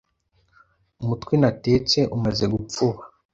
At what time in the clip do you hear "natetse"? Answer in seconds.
1.41-1.99